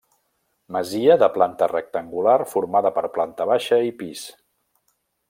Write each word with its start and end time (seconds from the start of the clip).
Masia 0.75 1.17
de 1.23 1.27
planta 1.35 1.67
rectangular 1.73 2.37
formada 2.55 2.93
per 2.97 3.07
planta 3.19 3.49
baixa 3.53 3.81
i 3.91 3.97
pis. 4.01 4.25